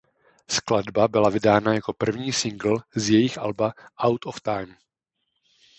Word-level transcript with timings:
Skladba 0.49 1.07
byla 1.07 1.29
vydána 1.29 1.73
jako 1.73 1.93
první 1.93 2.33
singl 2.33 2.77
z 2.95 3.09
jejich 3.09 3.37
alba 3.37 3.73
"Out 4.05 4.25
of 4.25 4.41
Time". 4.41 4.75